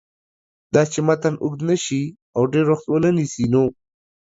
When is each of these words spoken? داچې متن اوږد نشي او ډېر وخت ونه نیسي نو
داچې 0.73 0.99
متن 1.07 1.33
اوږد 1.43 1.61
نشي 1.69 2.03
او 2.35 2.41
ډېر 2.53 2.65
وخت 2.71 2.85
ونه 2.89 3.09
نیسي 3.17 3.45
نو 3.53 3.63